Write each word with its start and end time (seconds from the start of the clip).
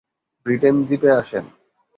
Britain 0.45 0.75
দ্বীপে 0.87 1.09
আসেন। 1.11 1.45